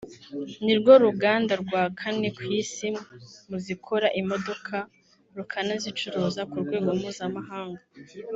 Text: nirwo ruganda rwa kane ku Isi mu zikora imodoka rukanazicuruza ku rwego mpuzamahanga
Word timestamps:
nirwo 0.65 0.91
ruganda 1.05 1.53
rwa 1.63 1.81
kane 1.99 2.27
ku 2.37 2.41
Isi 2.59 2.87
mu 3.49 3.57
zikora 3.65 4.07
imodoka 4.21 4.75
rukanazicuruza 5.37 6.41
ku 6.49 6.55
rwego 6.63 6.89
mpuzamahanga 6.99 7.81